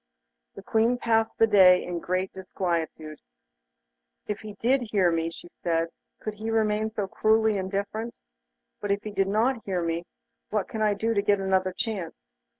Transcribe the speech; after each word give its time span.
The 0.55 0.63
Queen 0.63 0.97
passed 0.97 1.37
the 1.37 1.45
day 1.45 1.83
in 1.83 1.99
great 1.99 2.33
disquietude. 2.33 3.19
'If 4.25 4.39
he 4.39 4.53
did 4.53 4.81
hear 4.89 5.11
me,' 5.11 5.29
she 5.29 5.47
said, 5.61 5.89
'could 6.19 6.33
he 6.33 6.49
remain 6.49 6.89
so 6.89 7.05
cruelly 7.05 7.55
indifferent? 7.57 8.15
But 8.79 8.89
if 8.89 9.03
he 9.03 9.11
did 9.11 9.27
not 9.27 9.63
hear 9.63 9.83
me, 9.83 10.05
what 10.49 10.67
can 10.67 10.81
I 10.81 10.95
do 10.95 11.13
to 11.13 11.21
get 11.21 11.39
another 11.39 11.71
chance? 11.71 12.25